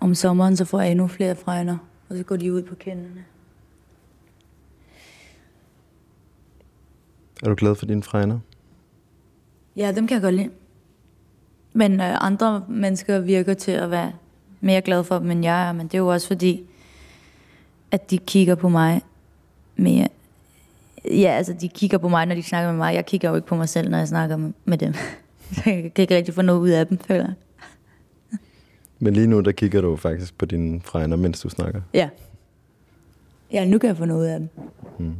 [0.00, 1.78] Om sommeren så får jeg endnu flere fregner,
[2.08, 3.24] og så går de ud på kinderne.
[7.42, 8.38] Er du glad for dine fregner?
[9.76, 10.50] Ja, dem kan jeg godt lide.
[11.72, 14.12] Men øh, andre mennesker virker til at være
[14.60, 15.72] mere glade for dem, end jeg er.
[15.72, 16.64] Men det er jo også fordi,
[17.90, 19.02] at de kigger på mig
[19.76, 20.08] mere.
[21.04, 22.94] Ja, altså de kigger på mig, når de snakker med mig.
[22.94, 24.92] Jeg kigger jo ikke på mig selv, når jeg snakker med- dem.
[25.52, 27.34] Så jeg kan ikke rigtig få noget ud af dem, føler jeg.
[28.98, 31.80] Men lige nu, der kigger du faktisk på dine fregner, mens du snakker.
[31.94, 32.08] Ja.
[33.52, 34.48] Ja, nu kan jeg få noget ud af dem.
[34.98, 35.14] Mm.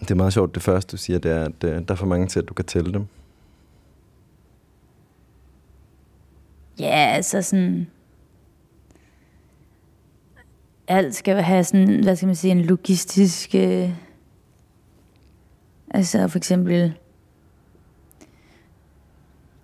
[0.00, 2.06] Det er meget sjovt, det første du siger, det er, at øh, der er for
[2.06, 3.06] mange til, at du kan tælle dem.
[6.78, 7.86] Ja, altså sådan...
[10.88, 13.54] Alt skal have sådan, hvad skal man sige, en logistisk...
[13.54, 13.90] Øh,
[15.90, 16.94] altså for eksempel...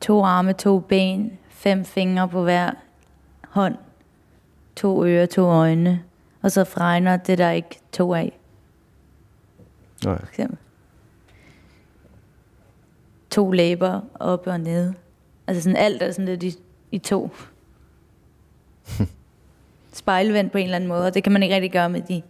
[0.00, 2.70] To arme, to ben, fem fingre på hver
[3.48, 3.76] hånd,
[4.76, 6.02] to ører, to øjne,
[6.42, 8.39] og så fregner det der ikke to af,
[10.04, 10.18] Nej.
[10.18, 10.58] for eksempel.
[13.30, 14.92] To læber op og ned.
[15.46, 16.54] Altså sådan alt er sådan lidt i,
[16.90, 17.30] i to.
[19.92, 22.22] Spejlvendt på en eller anden måde, og det kan man ikke rigtig gøre med de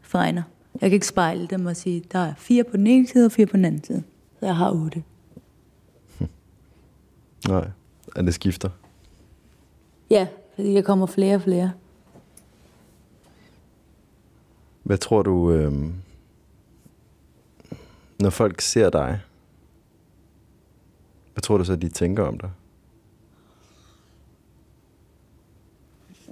[0.00, 0.42] fregner.
[0.80, 3.32] Jeg kan ikke spejle dem og sige, der er fire på den ene side og
[3.32, 4.02] fire på den anden side.
[4.40, 5.02] Så jeg har otte.
[7.48, 7.70] Nej,
[8.16, 8.68] at det skifter.
[10.10, 11.72] Ja, fordi der kommer flere og flere.
[14.82, 15.72] Hvad tror du, øh,
[18.20, 19.20] når folk ser dig,
[21.32, 22.50] hvad tror du så, de tænker om dig?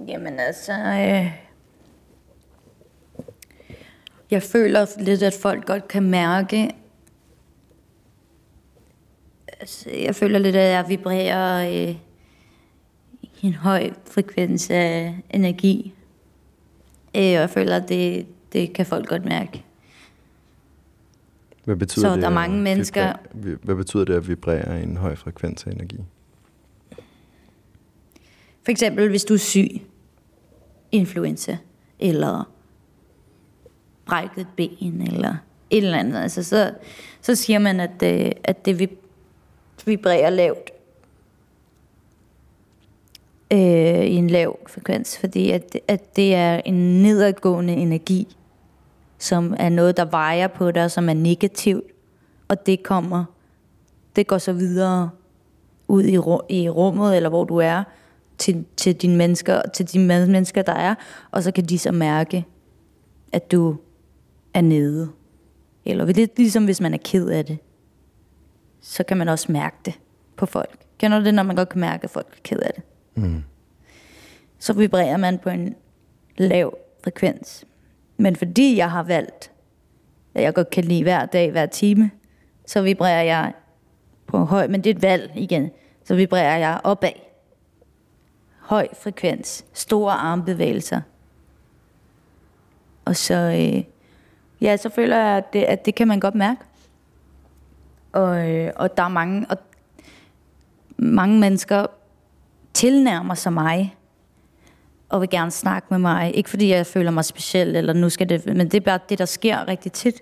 [0.07, 0.73] Jamen altså...
[0.73, 1.45] Øh,
[4.31, 6.71] jeg føler lidt, at folk godt kan mærke...
[9.59, 11.95] Altså, jeg føler lidt, at jeg vibrerer øh,
[13.21, 15.93] i en høj frekvens af energi.
[17.15, 19.64] Øh, og jeg føler, at det, det kan folk godt mærke.
[21.65, 24.79] Hvad betyder Så det, der er mange mennesker- vibrere- vi- Hvad betyder det at vibrere
[24.79, 25.97] i en høj frekvens af energi?
[28.63, 29.69] For eksempel, hvis du er syg,
[30.91, 31.57] influenza,
[31.99, 32.51] eller
[34.05, 35.35] brækket et ben, eller
[35.69, 36.73] et eller andet, altså, så,
[37.21, 40.71] så siger man, at, øh, at det vib- vibrerer lavt
[43.53, 43.59] øh,
[44.05, 48.37] i en lav frekvens, fordi at, at det er en nedadgående energi,
[49.17, 51.83] som er noget, der vejer på dig, som er negativt,
[52.47, 53.25] og det kommer,
[54.15, 55.09] det går så videre
[55.87, 57.83] ud i, ru- i rummet, eller hvor du er,
[58.37, 60.95] til, til dine mennesker, til de mennesker, der er,
[61.31, 62.45] og så kan de så mærke,
[63.31, 63.75] at du
[64.53, 65.09] er nede.
[65.85, 67.57] Eller lidt ligesom hvis man er ked af det,
[68.81, 69.93] så kan man også mærke det
[70.35, 70.79] på folk.
[70.97, 72.83] Kender du det, når man godt kan mærke, at folk er ked af det?
[73.23, 73.43] Mm.
[74.59, 75.75] så vibrerer man på en
[76.37, 77.65] lav frekvens.
[78.17, 79.51] Men fordi jeg har valgt,
[80.33, 82.11] at jeg godt kan lide hver dag, hver time,
[82.65, 83.53] så vibrerer jeg
[84.27, 85.71] på høj, men det er et valg igen,
[86.03, 87.11] så vibrerer jeg opad.
[88.59, 91.01] Høj frekvens, store armbevægelser.
[93.05, 93.83] Og så, øh,
[94.61, 96.61] ja, så føler jeg, at det, at det kan man godt mærke.
[98.13, 99.57] Og, øh, og der er mange, og
[100.97, 101.85] mange mennesker
[102.73, 103.95] tilnærmer sig mig,
[105.15, 106.35] og vil gerne snakke med mig.
[106.35, 109.19] Ikke fordi jeg føler mig speciel, eller nu skal det, men det er bare det,
[109.19, 110.21] der sker rigtig tit.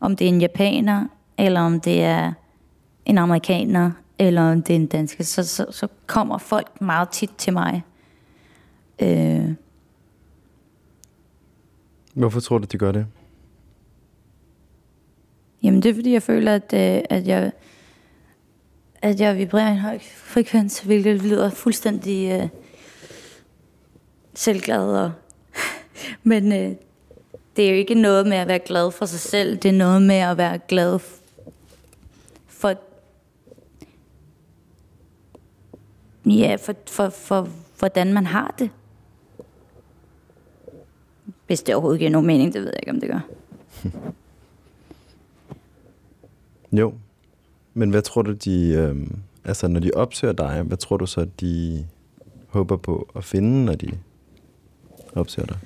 [0.00, 1.06] Om det er en japaner,
[1.38, 2.32] eller om det er
[3.04, 7.30] en amerikaner, eller om det er en dansker, så, så, så kommer folk meget tit
[7.38, 7.82] til mig.
[9.02, 9.50] Øh,
[12.14, 13.06] Hvorfor tror du, de gør det?
[15.62, 17.52] Jamen det er fordi, jeg føler, at, øh, at jeg
[19.02, 22.48] at jeg vibrerer en høj frekvens, hvilket lyder fuldstændig øh,
[24.36, 24.88] selvglad.
[24.88, 25.12] Og
[26.22, 26.72] Men øh,
[27.56, 30.02] det er jo ikke noget med at være glad for sig selv, det er noget
[30.02, 32.74] med at være glad for
[36.26, 38.70] ja, for, for, for hvordan man har det.
[41.46, 43.20] Hvis det overhovedet giver nogen mening, det ved jeg ikke, om det gør.
[46.72, 46.94] Jo.
[47.74, 48.68] Men hvad tror du, de...
[48.68, 49.06] Øh,
[49.44, 51.86] altså, når de opsøger dig, hvad tror du så, de
[52.48, 53.98] håber på at finde, når de
[55.16, 55.58] opsøger dig?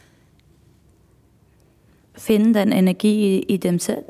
[2.21, 4.03] finde den energi i, i dem selv.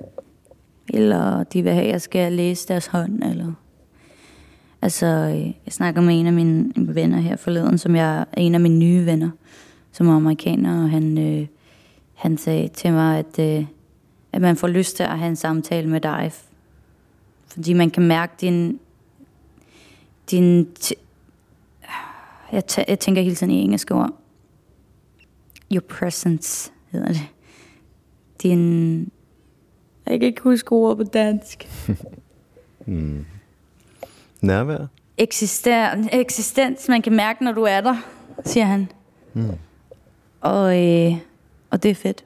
[0.88, 3.24] Eller de vil have, at jeg skal læse deres hånd.
[3.24, 3.52] Eller...
[4.82, 8.60] Altså, jeg snakker med en af mine venner her forleden, som jeg er en af
[8.60, 9.30] mine nye venner,
[9.92, 11.46] som er amerikaner, og han, øh,
[12.14, 13.66] han sagde til mig, at, øh,
[14.32, 16.32] at man får lyst til at have en samtale med dig,
[17.46, 18.78] fordi man kan mærke din,
[20.30, 20.92] din t-
[22.52, 24.19] jeg, t- jeg tænker hele tiden i engelsk ord.
[25.72, 27.28] Your presence hedder det
[28.42, 29.12] din...
[30.06, 31.68] Jeg kan ikke huske ordet på dansk.
[32.86, 33.26] Hmm.
[34.40, 34.86] Nærvær?
[35.18, 37.96] Eksister, eksistens, man kan mærke, når du er der,
[38.44, 38.88] siger han.
[39.34, 39.50] Mm.
[40.40, 41.16] Og, øh,
[41.70, 42.24] og det er fedt.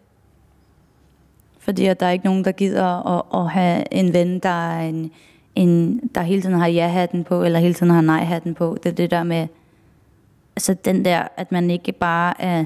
[1.58, 4.88] Fordi at der er ikke nogen, der gider at, at have en ven, der, er
[4.88, 5.10] en,
[5.54, 8.76] en, der hele tiden har ja-hatten på, eller hele tiden har nej-hatten på.
[8.82, 9.46] Det er det der med,
[10.56, 12.64] altså den der, at man ikke bare er,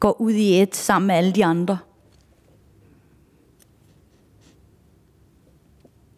[0.00, 1.78] går ud i et sammen med alle de andre.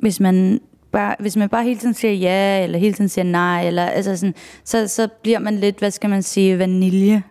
[0.02, 0.60] hvis man
[0.92, 4.16] bare, hvis man bare hele tiden siger ja, eller hele tiden siger nej, eller, altså
[4.16, 7.22] sådan, så, så bliver man lidt, hvad skal man sige, vanilje.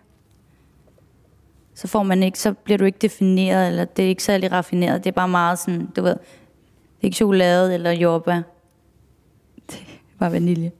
[1.74, 5.04] Så får man ikke, så bliver du ikke defineret, eller det er ikke særlig raffineret.
[5.04, 8.34] Det er bare meget sådan, du ved, det er ikke chokolade eller jordbær.
[9.70, 10.70] Det er bare vanilje.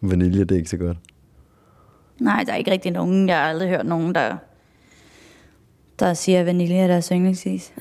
[0.00, 0.98] Vanilje, det er ikke så godt.
[2.20, 4.36] Nej, der er ikke rigtig nogen, jeg har aldrig hørt nogen, der,
[5.98, 7.72] der siger, at vanilje er deres yndlingsis.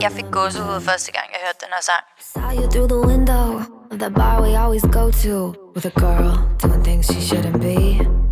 [0.00, 2.04] Jeg fik gåsehud første gang, jeg hørte den her sang.
[2.20, 6.30] Saw you through the window of the bar we always go to with a girl
[6.62, 8.25] doing things she shouldn't be.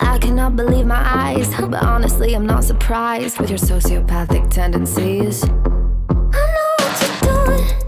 [0.00, 5.44] I cannot believe my eyes, but honestly, I'm not surprised with your sociopathic tendencies.
[5.44, 7.80] I know what you're doing,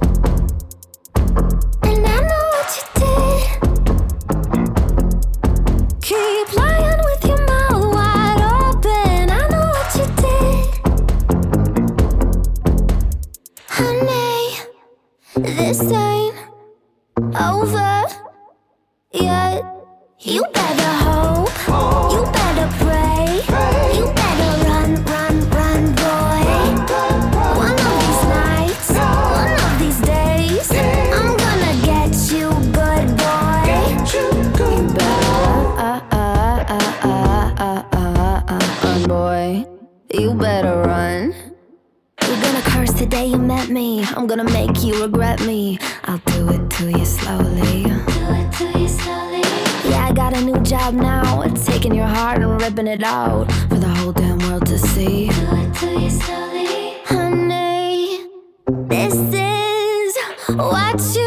[43.75, 45.79] I'm gonna make you regret me.
[46.05, 47.85] I'll do it to you slowly.
[47.85, 49.41] Do it to you slowly.
[49.89, 51.43] Yeah, I got a new job now.
[51.65, 55.29] Taking your heart and ripping it out for the whole damn world to see.
[55.29, 56.99] Do it to you slowly.
[57.07, 58.27] Honey,
[58.67, 60.19] this is
[60.55, 61.22] what you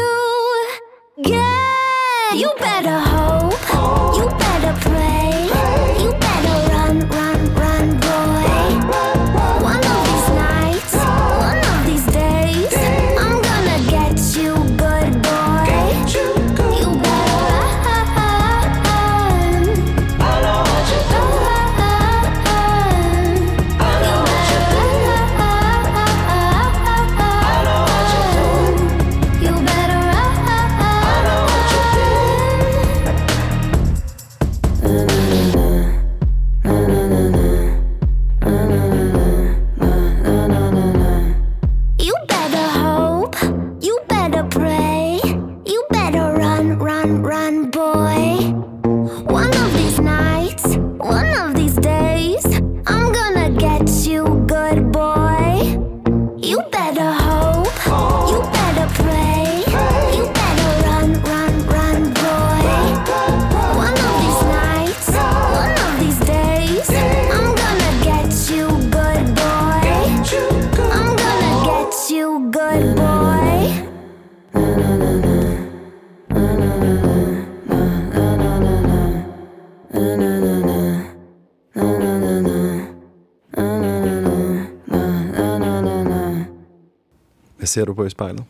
[87.76, 88.44] ser du på i spejlet?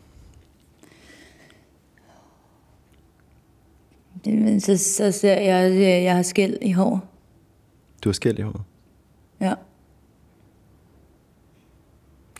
[4.59, 7.05] Så, så ser jeg, at jeg har skæld i hår.
[8.03, 8.61] Du har skæld i håret.
[9.39, 9.53] Ja.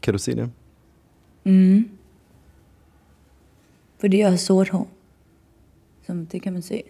[0.02, 0.52] Kan du se det?
[1.44, 1.90] Mm.
[4.00, 4.88] Fordi jeg har sort hår.
[6.06, 6.84] Som det kan man se.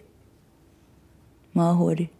[1.52, 2.10] Meget hurtigt.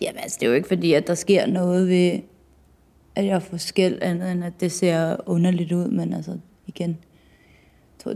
[0.00, 2.20] Jamen altså, det er jo ikke fordi, at der sker noget ved,
[3.14, 5.88] at jeg får skæld andet, end at det ser underligt ud.
[5.88, 6.98] Men altså, igen,
[7.98, 8.14] tror,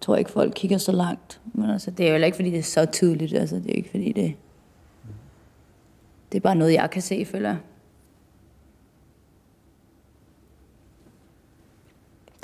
[0.00, 1.40] tror ikke, folk kigger så langt.
[1.52, 3.34] Men altså, det er jo ikke, fordi det er så tydeligt.
[3.34, 4.34] Altså, det er ikke, fordi det...
[6.32, 7.58] Det er bare noget, jeg kan se, føler jeg.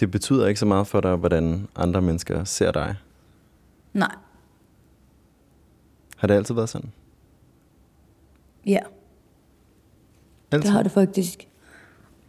[0.00, 2.94] Det betyder ikke så meget for dig, hvordan andre mennesker ser dig.
[3.92, 4.14] Nej.
[6.16, 6.92] Har det altid været sådan?
[8.66, 8.80] Ja.
[10.52, 10.62] Altid?
[10.62, 11.48] Det har det faktisk.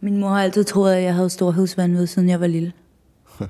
[0.00, 2.72] Min mor har altid troet, at jeg havde storhedsvandvid, siden jeg var lille.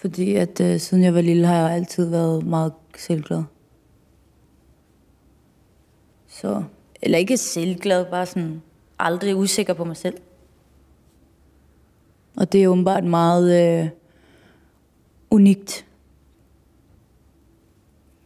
[0.00, 3.42] Fordi at øh, siden jeg var lille, har jeg altid været meget selvglad.
[6.28, 6.62] Så,
[7.02, 8.62] eller ikke selvglad, bare sådan
[8.98, 10.16] aldrig usikker på mig selv.
[12.36, 13.88] Og det er åbenbart meget øh,
[15.30, 15.86] unikt.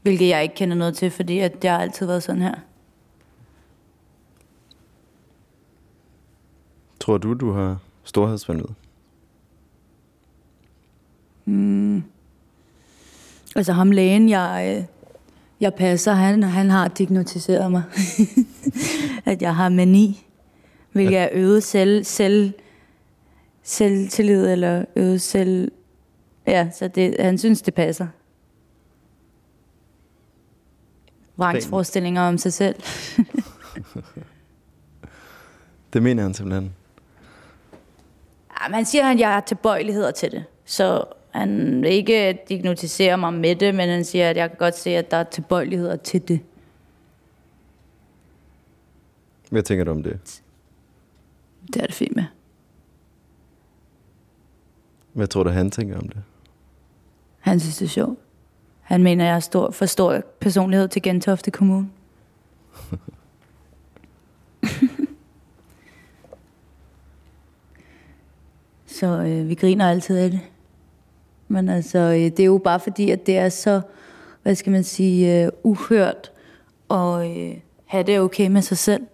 [0.03, 2.55] Hvilket jeg ikke kender noget til, fordi at det har altid været sådan her.
[7.03, 8.67] Tror du, du har storhedsvanvid?
[11.45, 12.03] Mm.
[13.57, 14.85] Altså ham lægen, jeg, øh,
[15.61, 17.83] jeg passer, han, han har diagnostiseret mig,
[19.33, 20.27] at jeg har mani,
[20.93, 22.53] hvilket er øget selv, selv,
[23.63, 25.73] selvtillid, eller øget selv...
[26.47, 28.07] Ja, så det, han synes, det passer.
[31.37, 32.77] Vrangsforestillinger om sig selv.
[35.93, 36.73] Det mener han simpelthen.
[38.63, 40.45] Ja, men han siger, at jeg har tilbøjeligheder til det.
[40.65, 44.79] Så han vil ikke diagnostisere mig med det, men han siger, at jeg kan godt
[44.79, 46.41] se, at der er tilbøjeligheder til det.
[49.51, 50.43] Hvad tænker du om det?
[51.67, 52.25] Det er det fint med.
[55.13, 56.23] Hvad tror du, han tænker om det?
[57.41, 58.19] Han synes, det er sjovt.
[58.81, 61.89] Han mener, jeg har stor, for stor personlighed til Gentofte Kommune.
[69.03, 70.41] Så øh, vi griner altid af det.
[71.49, 73.81] Men altså, øh, det er jo bare fordi, at det er så,
[74.43, 76.33] hvad skal man sige, øh, uhørt
[76.89, 79.07] og øh, have det okay med sig selv.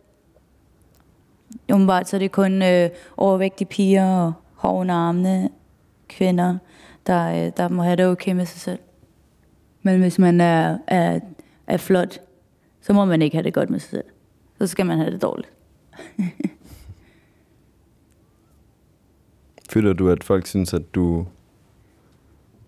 [1.73, 5.49] Umiddelbart så er det kun øh, overvægtige piger og hårde under armene,
[6.09, 6.59] kvinder,
[7.07, 8.79] der, øh, der må have det okay med sig selv.
[9.83, 11.21] Men hvis man er, er,
[11.67, 12.21] er flot,
[12.81, 14.05] så må man ikke have det godt med sig selv.
[14.59, 15.53] Så skal man have det dårligt.
[19.71, 21.27] Føler du, at folk synes, at du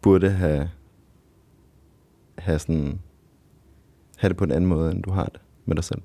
[0.02, 0.70] burde have,
[2.38, 3.00] have, sådan,
[4.16, 6.02] have det på en anden måde, end du har det med dig selv?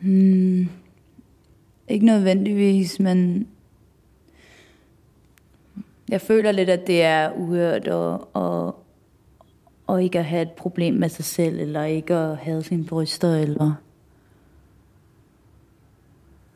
[0.00, 0.68] Hmm.
[1.88, 3.48] Ikke nødvendigvis, men
[6.08, 8.84] jeg føler lidt, at det er uhørt og, og,
[9.86, 13.34] og ikke at have et problem med sig selv, eller ikke at have sine bryster,
[13.36, 13.74] eller...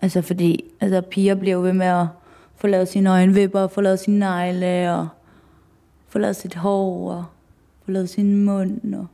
[0.03, 2.07] Altså fordi, altså piger bliver jo ved med at
[2.61, 5.08] få lavet sine øjenvipper, få lavet sine negle, og
[6.08, 7.24] få lavet sit hår, og
[7.84, 9.06] få lavet sin mund, og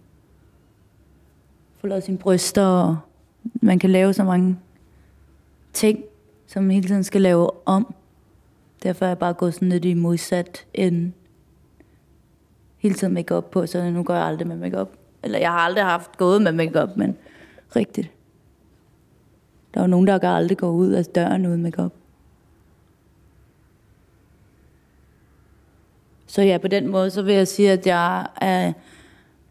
[1.80, 2.98] få lavet sine bryster, og
[3.54, 4.58] man kan lave så mange
[5.72, 6.04] ting,
[6.46, 7.94] som man hele tiden skal lave om.
[8.82, 11.12] Derfor er jeg bare gået sådan lidt i modsat ende.
[12.78, 14.88] Hele tiden make på, så nu går jeg aldrig med makeup.
[15.22, 17.16] Eller jeg har aldrig haft gået med makeup, men
[17.76, 18.10] rigtigt.
[19.74, 21.92] Der er jo nogen, der aldrig går ud af døren uden makeup.
[26.26, 28.72] Så ja, på den måde, så vil jeg sige, at jeg, er,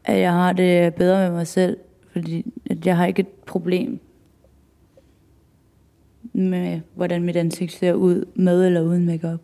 [0.04, 1.78] at jeg har det bedre med mig selv.
[2.12, 4.00] Fordi at jeg har ikke et problem
[6.34, 9.40] med, hvordan mit ansigt ser ud med eller uden makeup.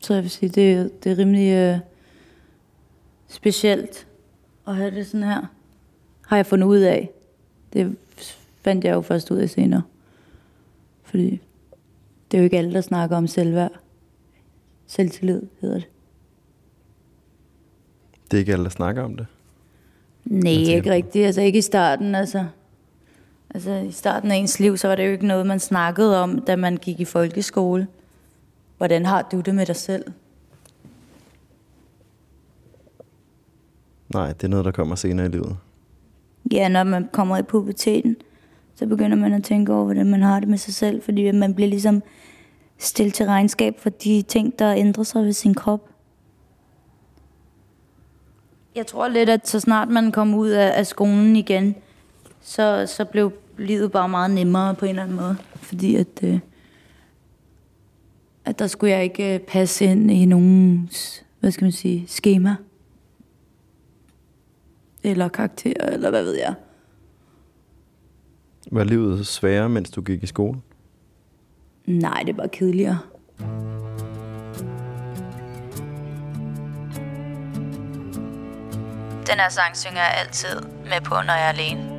[0.00, 1.78] Så jeg vil sige, det, det er rimelig øh,
[3.28, 4.06] specielt
[4.66, 5.46] at have det sådan her.
[6.26, 7.10] Har jeg fundet ud af.
[7.72, 7.96] Det
[8.62, 9.82] fandt jeg jo først ud af senere.
[11.14, 11.40] Fordi
[12.30, 13.72] det er jo ikke alle, der snakker om selvværd.
[14.86, 15.88] Selvtillid hedder det.
[18.30, 19.26] Det er ikke alle, der snakker om det?
[20.24, 21.26] Nej, ikke rigtigt.
[21.26, 22.14] Altså ikke i starten.
[22.14, 22.46] Altså.
[23.54, 26.38] altså i starten af ens liv, så var det jo ikke noget, man snakkede om,
[26.40, 27.86] da man gik i folkeskole.
[28.76, 30.04] Hvordan har du det med dig selv?
[34.08, 35.56] Nej, det er noget, der kommer senere i livet.
[36.52, 38.16] Ja, når man kommer i puberteten,
[38.74, 41.54] så begynder man at tænke over, hvordan man har det med sig selv, fordi man
[41.54, 42.02] bliver ligesom
[42.78, 45.88] stillet til regnskab for de ting, der ændrer sig ved sin krop.
[48.74, 51.74] Jeg tror lidt, at så snart man kom ud af, af skolen igen,
[52.40, 55.36] så, så blev livet bare meget nemmere på en eller anden måde.
[55.56, 56.38] Fordi at, øh,
[58.44, 62.56] at der skulle jeg ikke øh, passe ind i nogens, hvad skal man sige, schema.
[65.02, 66.54] Eller karakter, eller hvad ved jeg.
[68.70, 70.60] Var livet sværere, mens du gik i skole?
[71.86, 72.98] Nej, det var kedeligere.
[79.26, 81.93] Den her sang synger jeg altid med på, når jeg er alene.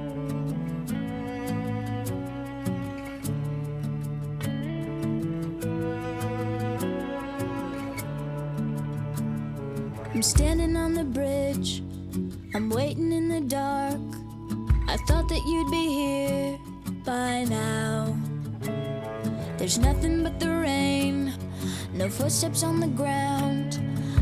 [22.35, 23.79] Footsteps on the ground.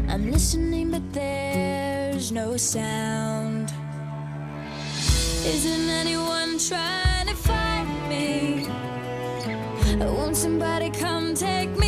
[0.07, 3.73] I'm listening, but there's no sound.
[5.43, 8.67] Isn't anyone trying to find me?
[9.97, 11.82] Won't somebody come take me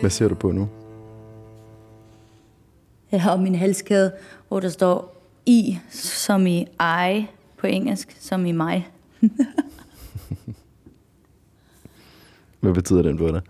[0.00, 0.68] Hvad ser du på nu?
[3.12, 4.12] Jeg har min halskæde,
[4.48, 7.26] hvor der står I, som i I
[7.56, 8.88] på engelsk, som i mig.
[12.60, 13.42] Hvad betyder den på dig?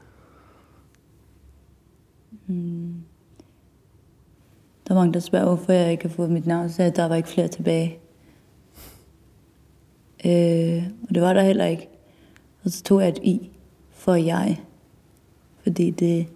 [2.46, 2.94] Hmm.
[4.88, 7.16] Der er mange, der spørger, hvorfor jeg ikke har fået mit navn, så der var
[7.16, 7.98] ikke flere tilbage.
[10.24, 11.88] Øh, og det var der heller ikke.
[12.64, 13.50] Og så tog jeg et I
[13.90, 14.62] for jeg.
[15.62, 16.26] Fordi det...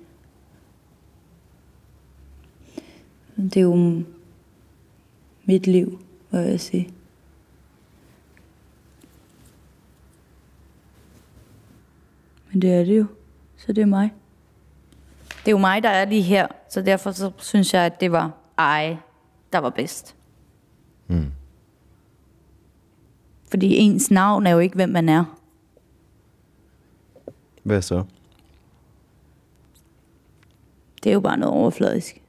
[3.42, 4.02] Det er jo
[5.44, 6.92] mit liv, hvad jeg sige.
[12.52, 13.06] Men det er det jo.
[13.56, 14.12] Så det er mig.
[15.28, 18.12] Det er jo mig, der er lige her, så derfor så synes jeg, at det
[18.12, 18.26] var
[18.58, 18.96] I,
[19.52, 20.16] der var bedst.
[21.06, 21.32] Mm.
[23.50, 25.38] Fordi ens navn er jo ikke, hvem man er.
[27.62, 28.04] Hvad så?
[31.04, 32.21] Det er jo bare noget overfladisk.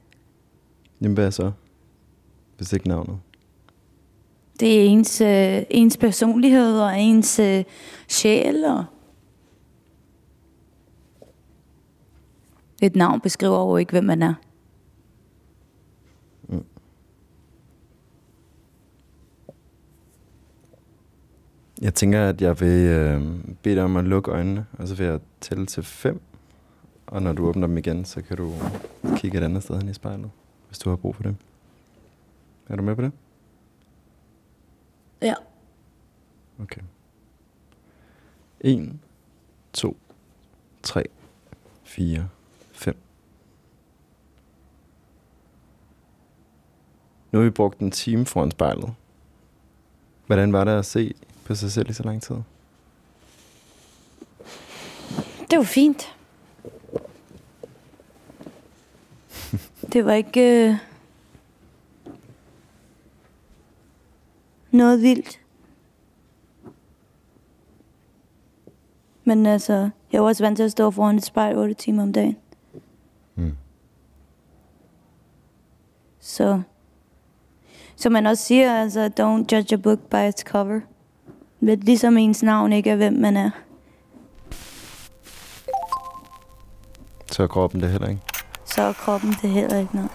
[1.00, 1.52] Jamen, hvad så?
[2.56, 3.18] Hvis ikke navnet.
[4.60, 7.64] Det er ens, øh, ens personlighed og ens øh,
[8.08, 8.64] sjæl.
[8.64, 8.84] Og
[12.82, 14.34] Et navn beskriver jo ikke, hvem man er.
[21.80, 23.22] Jeg tænker, at jeg vil øh,
[23.62, 26.20] bede dig om at lukke øjnene, og så vil jeg tælle til fem.
[27.06, 28.52] Og når du åbner dem igen, så kan du
[29.16, 30.30] kigge et andet sted hen i spejlet,
[30.74, 31.36] hvis du har brug for det.
[32.68, 33.12] Er du med på det?
[35.22, 35.34] Ja.
[36.62, 36.80] Okay.
[38.60, 38.98] 1,
[39.72, 39.96] 2,
[40.82, 41.04] 3,
[41.84, 42.28] 4,
[42.72, 42.96] 5.
[47.30, 48.94] Nu har vi brugt en time foran spejlet.
[50.26, 51.14] Hvordan var det at se
[51.44, 52.36] på sig selv i så lang tid?
[55.50, 56.16] Det var fint.
[59.92, 60.76] Det var ikke øh,
[64.70, 65.40] noget vildt.
[69.24, 72.12] Men altså, jeg var også vant til at stå foran et spejl 8 timer om
[72.12, 72.36] dagen.
[73.34, 73.56] Mm.
[76.20, 76.62] Så,
[77.96, 80.80] som man også siger, altså, don't judge a book by its cover.
[81.60, 83.50] Lidt ligesom ens navn ikke er, hvem man er.
[87.32, 88.33] Så er kroppen det heller ikke.
[88.74, 90.10] Så er kroppen det heller ikke noget.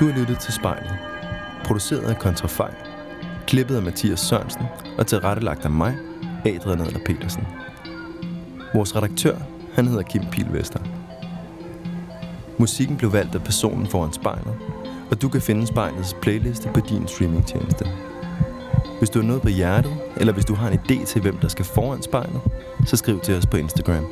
[0.00, 0.96] Du har lyttet til spejlet.
[1.64, 2.74] Produceret af Kontrafej.
[3.46, 4.62] Klippet af Mathias Sørensen
[4.98, 5.96] og tilrettelagt af mig,
[6.46, 7.46] Adrian Adler Petersen.
[8.74, 9.36] Vores redaktør,
[9.74, 10.80] han hedder Kim Pilvester.
[12.58, 14.54] Musikken blev valgt af personen foran spejlet,
[15.10, 18.07] og du kan finde spejlets playliste på din streamingtjeneste.
[18.98, 21.48] Hvis du har noget på hjertet, eller hvis du har en idé til, hvem der
[21.48, 22.40] skal foran spejlet,
[22.86, 24.06] så skriv til os på Instagram.